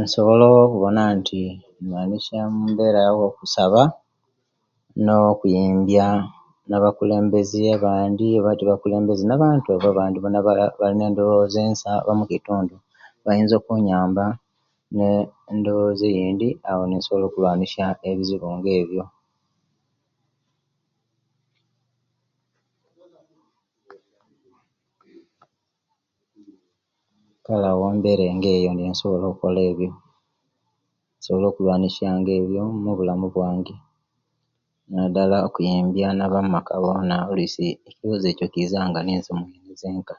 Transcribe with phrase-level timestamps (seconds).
[0.00, 1.42] Nsobola okuwona nti
[1.78, 3.82] indwanisya embera mu'kusaba
[5.04, 6.06] no kuyimbya
[6.68, 9.68] nabakulembeze abandi oba tebakulembeze ne'bantu
[10.68, 12.74] abalina endoboza ensa mukitundu
[13.24, 14.24] bayinza okunyamba,
[14.96, 15.08] ne
[15.52, 19.04] endoboza eyindi awo nisobola okulwanisya ebizibu nga ebyo
[27.44, 29.90] kale awo endoboza nga eyo nensobola ebyo
[31.18, 33.74] nsobola okulwanisya ebyo mubulamu bwange
[34.92, 40.16] nadala okuyimbya na'bamumaka bona oluisi ekizibu ekyo kiza nga ninze omweiza zenka.